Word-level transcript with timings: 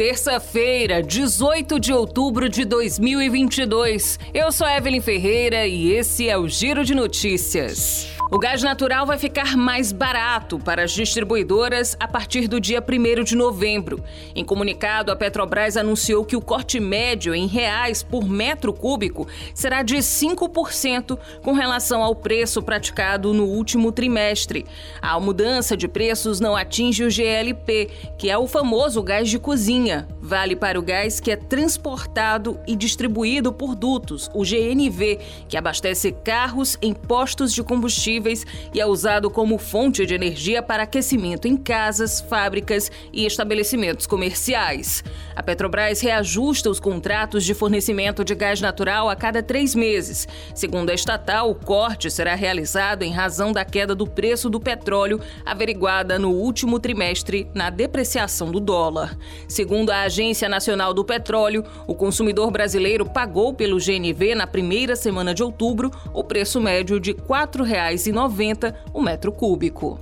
Terça-feira, 0.00 1.02
18 1.02 1.78
de 1.78 1.92
outubro 1.92 2.48
de 2.48 2.64
2022. 2.64 4.18
Eu 4.32 4.50
sou 4.50 4.66
Evelyn 4.66 5.02
Ferreira 5.02 5.66
e 5.66 5.92
esse 5.92 6.26
é 6.26 6.38
o 6.38 6.48
Giro 6.48 6.86
de 6.86 6.94
Notícias. 6.94 8.08
O 8.32 8.38
gás 8.38 8.62
natural 8.62 9.04
vai 9.04 9.18
ficar 9.18 9.56
mais 9.56 9.90
barato 9.90 10.56
para 10.56 10.84
as 10.84 10.92
distribuidoras 10.92 11.96
a 11.98 12.06
partir 12.06 12.46
do 12.46 12.60
dia 12.60 12.80
1 12.80 13.24
de 13.24 13.34
novembro. 13.34 14.04
Em 14.36 14.44
comunicado, 14.44 15.10
a 15.10 15.16
Petrobras 15.16 15.76
anunciou 15.76 16.24
que 16.24 16.36
o 16.36 16.40
corte 16.40 16.78
médio 16.78 17.34
em 17.34 17.48
reais 17.48 18.04
por 18.04 18.28
metro 18.28 18.72
cúbico 18.72 19.26
será 19.52 19.82
de 19.82 19.96
5% 19.96 21.18
com 21.42 21.52
relação 21.52 22.04
ao 22.04 22.14
preço 22.14 22.62
praticado 22.62 23.34
no 23.34 23.46
último 23.46 23.90
trimestre. 23.90 24.64
A 25.02 25.18
mudança 25.18 25.76
de 25.76 25.88
preços 25.88 26.38
não 26.38 26.54
atinge 26.54 27.02
o 27.02 27.10
GLP, 27.10 27.90
que 28.16 28.30
é 28.30 28.38
o 28.38 28.46
famoso 28.46 29.02
gás 29.02 29.28
de 29.28 29.40
cozinha. 29.40 29.89
Vale 30.20 30.54
para 30.54 30.78
o 30.78 30.82
gás 30.82 31.18
que 31.18 31.30
é 31.30 31.36
transportado 31.36 32.58
e 32.66 32.76
distribuído 32.76 33.52
por 33.52 33.74
dutos, 33.74 34.30
o 34.34 34.42
GNV, 34.44 35.18
que 35.48 35.56
abastece 35.56 36.12
carros 36.12 36.78
em 36.80 36.92
postos 36.92 37.52
de 37.52 37.62
combustíveis 37.62 38.46
e 38.72 38.80
é 38.80 38.86
usado 38.86 39.30
como 39.30 39.58
fonte 39.58 40.06
de 40.06 40.14
energia 40.14 40.62
para 40.62 40.84
aquecimento 40.84 41.48
em 41.48 41.56
casas, 41.56 42.20
fábricas 42.20 42.90
e 43.12 43.26
estabelecimentos 43.26 44.06
comerciais. 44.06 45.02
A 45.34 45.42
Petrobras 45.42 46.00
reajusta 46.00 46.70
os 46.70 46.78
contratos 46.78 47.44
de 47.44 47.54
fornecimento 47.54 48.24
de 48.24 48.34
gás 48.34 48.60
natural 48.60 49.08
a 49.08 49.16
cada 49.16 49.42
três 49.42 49.74
meses. 49.74 50.28
Segundo 50.54 50.90
a 50.90 50.94
estatal, 50.94 51.50
o 51.50 51.54
corte 51.54 52.10
será 52.10 52.34
realizado 52.34 53.02
em 53.02 53.12
razão 53.12 53.52
da 53.52 53.64
queda 53.64 53.94
do 53.94 54.06
preço 54.06 54.50
do 54.50 54.60
petróleo 54.60 55.20
averiguada 55.44 56.18
no 56.18 56.30
último 56.30 56.78
trimestre 56.78 57.48
na 57.54 57.70
depreciação 57.70 58.50
do 58.50 58.60
dólar. 58.60 59.16
Segundo 59.48 59.79
a 59.88 60.02
Agência 60.02 60.48
Nacional 60.48 60.92
do 60.92 61.04
Petróleo, 61.04 61.64
o 61.86 61.94
consumidor 61.94 62.50
brasileiro 62.50 63.08
pagou 63.08 63.54
pelo 63.54 63.78
GNV 63.78 64.34
na 64.34 64.46
primeira 64.46 64.96
semana 64.96 65.32
de 65.32 65.42
outubro 65.42 65.90
o 66.12 66.22
preço 66.22 66.60
médio 66.60 67.00
de 67.00 67.12
R$ 67.12 67.22
4,50 67.28 68.10
1,90 68.10 68.74
o 68.92 69.00
metro 69.00 69.32
cúbico. 69.32 69.98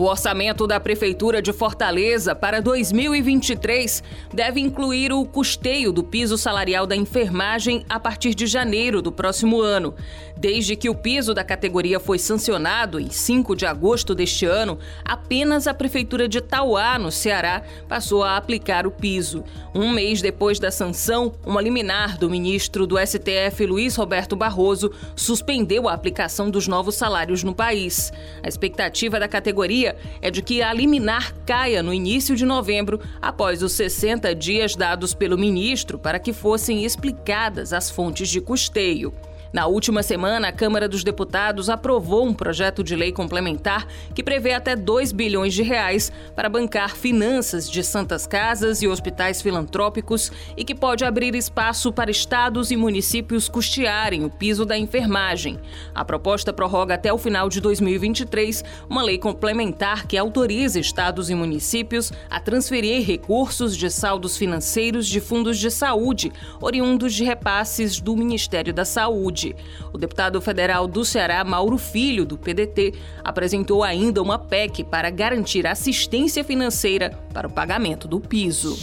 O 0.00 0.04
orçamento 0.04 0.66
da 0.66 0.80
Prefeitura 0.80 1.42
de 1.42 1.52
Fortaleza 1.52 2.34
para 2.34 2.62
2023 2.62 4.02
deve 4.32 4.58
incluir 4.58 5.12
o 5.12 5.26
custeio 5.26 5.92
do 5.92 6.02
piso 6.02 6.38
salarial 6.38 6.86
da 6.86 6.96
enfermagem 6.96 7.84
a 7.86 8.00
partir 8.00 8.34
de 8.34 8.46
janeiro 8.46 9.02
do 9.02 9.12
próximo 9.12 9.60
ano. 9.60 9.94
Desde 10.38 10.74
que 10.74 10.88
o 10.88 10.94
piso 10.94 11.34
da 11.34 11.44
categoria 11.44 12.00
foi 12.00 12.18
sancionado 12.18 12.98
em 12.98 13.10
5 13.10 13.54
de 13.54 13.66
agosto 13.66 14.14
deste 14.14 14.46
ano, 14.46 14.78
apenas 15.04 15.66
a 15.66 15.74
Prefeitura 15.74 16.26
de 16.26 16.40
Tauá, 16.40 16.98
no 16.98 17.12
Ceará, 17.12 17.62
passou 17.86 18.24
a 18.24 18.38
aplicar 18.38 18.86
o 18.86 18.90
piso. 18.90 19.44
Um 19.74 19.90
mês 19.90 20.22
depois 20.22 20.58
da 20.58 20.70
sanção, 20.70 21.34
uma 21.44 21.60
liminar 21.60 22.16
do 22.16 22.30
ministro 22.30 22.86
do 22.86 22.96
STF, 22.96 23.66
Luiz 23.66 23.96
Roberto 23.96 24.34
Barroso, 24.34 24.90
suspendeu 25.14 25.90
a 25.90 25.92
aplicação 25.92 26.50
dos 26.50 26.66
novos 26.66 26.94
salários 26.94 27.44
no 27.44 27.54
país. 27.54 28.10
A 28.42 28.48
expectativa 28.48 29.20
da 29.20 29.28
categoria 29.28 29.89
é 30.20 30.30
de 30.30 30.42
que 30.42 30.62
a 30.62 30.72
liminar 30.72 31.34
caia 31.46 31.82
no 31.82 31.92
início 31.92 32.36
de 32.36 32.44
novembro, 32.44 33.00
após 33.20 33.62
os 33.62 33.72
60 33.72 34.34
dias 34.34 34.74
dados 34.76 35.14
pelo 35.14 35.38
ministro 35.38 35.98
para 35.98 36.18
que 36.18 36.32
fossem 36.32 36.84
explicadas 36.84 37.72
as 37.72 37.90
fontes 37.90 38.28
de 38.28 38.40
custeio. 38.40 39.12
Na 39.52 39.66
última 39.66 40.00
semana, 40.00 40.46
a 40.46 40.52
Câmara 40.52 40.88
dos 40.88 41.02
Deputados 41.02 41.68
aprovou 41.68 42.24
um 42.24 42.32
projeto 42.32 42.84
de 42.84 42.94
lei 42.94 43.10
complementar 43.10 43.84
que 44.14 44.22
prevê 44.22 44.52
até 44.52 44.76
2 44.76 45.10
bilhões 45.10 45.52
de 45.52 45.64
reais 45.64 46.12
para 46.36 46.48
bancar 46.48 46.94
finanças 46.94 47.68
de 47.68 47.82
santas 47.82 48.28
casas 48.28 48.80
e 48.80 48.86
hospitais 48.86 49.42
filantrópicos 49.42 50.30
e 50.56 50.64
que 50.64 50.72
pode 50.72 51.04
abrir 51.04 51.34
espaço 51.34 51.92
para 51.92 52.12
estados 52.12 52.70
e 52.70 52.76
municípios 52.76 53.48
custearem 53.48 54.24
o 54.24 54.30
piso 54.30 54.64
da 54.64 54.78
enfermagem. 54.78 55.58
A 55.92 56.04
proposta 56.04 56.52
prorroga 56.52 56.94
até 56.94 57.12
o 57.12 57.18
final 57.18 57.48
de 57.48 57.60
2023 57.60 58.62
uma 58.88 59.02
lei 59.02 59.18
complementar 59.18 60.06
que 60.06 60.16
autoriza 60.16 60.78
estados 60.78 61.28
e 61.28 61.34
municípios 61.34 62.12
a 62.30 62.38
transferir 62.38 63.04
recursos 63.04 63.76
de 63.76 63.90
saldos 63.90 64.36
financeiros 64.36 65.08
de 65.08 65.20
fundos 65.20 65.58
de 65.58 65.72
saúde 65.72 66.32
oriundos 66.60 67.14
de 67.14 67.24
repasses 67.24 68.00
do 68.00 68.16
Ministério 68.16 68.72
da 68.72 68.84
Saúde. 68.84 69.39
Saúde. 69.40 69.56
O 69.92 69.98
deputado 69.98 70.40
federal 70.40 70.86
do 70.86 71.04
Ceará, 71.04 71.42
Mauro 71.42 71.78
Filho, 71.78 72.24
do 72.24 72.36
PDT, 72.36 72.94
apresentou 73.24 73.82
ainda 73.82 74.22
uma 74.22 74.38
PEC 74.38 74.84
para 74.84 75.10
garantir 75.10 75.66
assistência 75.66 76.44
financeira 76.44 77.18
para 77.32 77.48
o 77.48 77.50
pagamento 77.50 78.06
do 78.06 78.20
piso. 78.20 78.76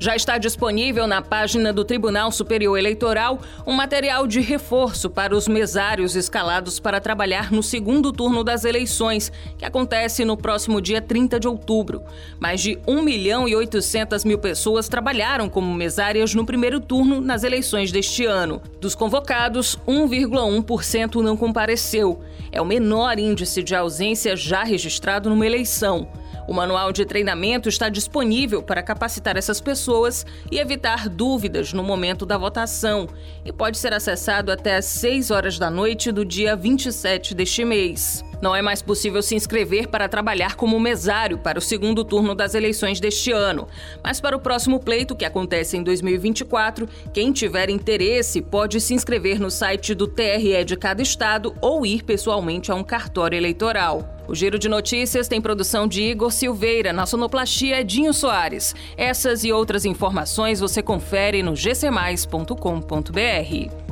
Já 0.00 0.14
está 0.14 0.38
disponível 0.38 1.08
na 1.08 1.20
página 1.20 1.72
do 1.72 1.84
Tribunal 1.84 2.30
Superior 2.30 2.78
Eleitoral 2.78 3.40
um 3.66 3.72
material 3.72 4.28
de 4.28 4.40
reforço 4.40 5.10
para 5.10 5.34
os 5.34 5.48
mesários 5.48 6.14
escalados 6.14 6.78
para 6.78 7.00
trabalhar 7.00 7.50
no 7.50 7.64
segundo 7.64 8.12
turno 8.12 8.44
das 8.44 8.64
eleições, 8.64 9.32
que 9.58 9.64
acontece 9.64 10.24
no 10.24 10.36
próximo 10.36 10.80
dia 10.80 11.02
30 11.02 11.40
de 11.40 11.48
outubro. 11.48 12.04
Mais 12.38 12.60
de 12.60 12.78
1 12.86 13.02
milhão 13.02 13.48
e 13.48 13.56
800 13.56 14.24
mil 14.24 14.38
pessoas 14.38 14.88
trabalharam 14.88 15.48
como 15.48 15.74
mesárias 15.74 16.32
no 16.32 16.46
primeiro 16.46 16.78
turno 16.78 17.20
nas 17.20 17.42
eleições 17.42 17.90
deste 17.90 18.24
ano. 18.24 18.62
Dos 18.80 18.94
convocados, 18.94 19.76
1,1% 19.84 21.16
não 21.16 21.36
compareceu. 21.36 22.20
É 22.52 22.62
o 22.62 22.64
menor 22.64 23.18
índice 23.18 23.64
de 23.64 23.74
ausência 23.74 24.36
já 24.36 24.62
registrado 24.62 25.28
numa 25.28 25.44
eleição. 25.44 26.08
O 26.48 26.54
manual 26.54 26.92
de 26.92 27.04
treinamento 27.04 27.68
está 27.68 27.90
disponível 27.90 28.62
para 28.62 28.82
capacitar 28.82 29.36
essas 29.36 29.60
pessoas 29.60 30.24
e 30.50 30.58
evitar 30.58 31.06
dúvidas 31.06 31.74
no 31.74 31.82
momento 31.82 32.24
da 32.24 32.38
votação 32.38 33.06
e 33.44 33.52
pode 33.52 33.76
ser 33.76 33.92
acessado 33.92 34.50
até 34.50 34.76
às 34.76 34.86
6 34.86 35.30
horas 35.30 35.58
da 35.58 35.70
noite 35.70 36.10
do 36.10 36.24
dia 36.24 36.56
27 36.56 37.34
deste 37.34 37.66
mês. 37.66 38.24
Não 38.40 38.56
é 38.56 38.62
mais 38.62 38.80
possível 38.80 39.20
se 39.20 39.34
inscrever 39.34 39.88
para 39.88 40.08
trabalhar 40.08 40.54
como 40.54 40.80
mesário 40.80 41.36
para 41.36 41.58
o 41.58 41.62
segundo 41.62 42.02
turno 42.02 42.34
das 42.34 42.54
eleições 42.54 42.98
deste 42.98 43.30
ano. 43.30 43.68
Mas 44.02 44.18
para 44.18 44.34
o 44.34 44.40
próximo 44.40 44.80
pleito, 44.80 45.14
que 45.14 45.26
acontece 45.26 45.76
em 45.76 45.82
2024, 45.82 46.88
quem 47.12 47.30
tiver 47.30 47.68
interesse 47.68 48.40
pode 48.40 48.80
se 48.80 48.94
inscrever 48.94 49.38
no 49.38 49.50
site 49.50 49.94
do 49.94 50.06
TRE 50.06 50.64
de 50.64 50.78
cada 50.78 51.02
estado 51.02 51.54
ou 51.60 51.84
ir 51.84 52.04
pessoalmente 52.04 52.72
a 52.72 52.74
um 52.74 52.84
cartório 52.84 53.36
eleitoral. 53.36 54.17
O 54.28 54.34
Giro 54.34 54.58
de 54.58 54.68
Notícias 54.68 55.26
tem 55.26 55.40
produção 55.40 55.88
de 55.88 56.02
Igor 56.02 56.30
Silveira, 56.30 56.92
na 56.92 57.06
sonoplastia 57.06 57.80
Edinho 57.80 58.12
Soares. 58.12 58.74
Essas 58.94 59.42
e 59.42 59.50
outras 59.50 59.86
informações 59.86 60.60
você 60.60 60.82
confere 60.82 61.42
no 61.42 61.54
gcmais.com.br. 61.54 63.87